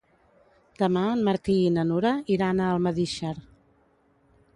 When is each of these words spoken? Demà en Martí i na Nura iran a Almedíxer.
Demà 0.77 1.03
en 1.17 1.19
Martí 1.27 1.57
i 1.65 1.69
na 1.75 1.83
Nura 1.89 2.13
iran 2.37 2.63
a 2.63 2.71
Almedíxer. 2.77 3.35